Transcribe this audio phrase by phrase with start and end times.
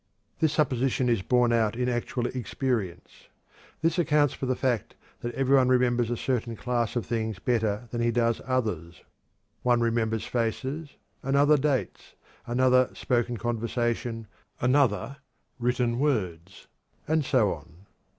[0.39, 3.27] This supposition is borne out in actual experience.
[3.83, 7.87] This accounts for the fact that every one remembers a certain class of things better
[7.91, 9.03] than he does others.
[9.61, 10.89] One remembers faces,
[11.21, 12.15] another dates,
[12.47, 14.25] another spoken conversation,
[14.59, 15.17] another
[15.59, 16.65] written words,
[17.07, 17.85] and so on.